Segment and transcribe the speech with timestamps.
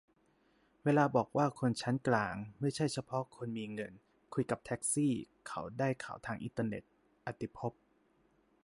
[0.83, 3.93] "เวลาบอกว่าคนชั้นกลาง ไม่ใช่เฉพาะคนมีเงิน
[4.33, 5.13] คุยกับแท็กซี่
[5.47, 6.83] เขาได้ข่าวทางอินเทอร์เน็ต"-
[7.25, 7.73] อติภพ